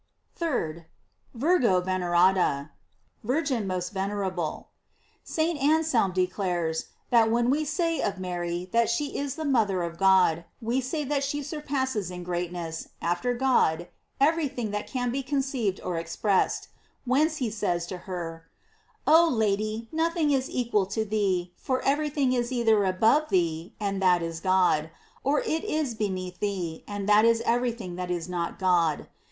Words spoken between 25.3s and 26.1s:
it is